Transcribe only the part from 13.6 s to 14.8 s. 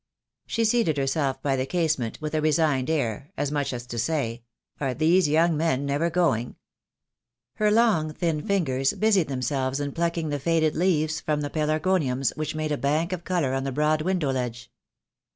the broad window ledge.